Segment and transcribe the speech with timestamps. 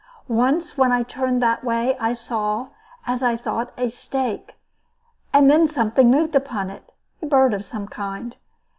[0.27, 2.69] Once when I turned that way I saw,
[3.05, 4.55] as I thought, a stake,
[5.31, 8.35] and then something moved upon it, a bird of some kind.